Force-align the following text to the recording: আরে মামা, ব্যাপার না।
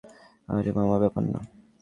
আরে 0.49 0.71
মামা, 0.77 0.97
ব্যাপার 0.99 1.23
না। 1.25 1.39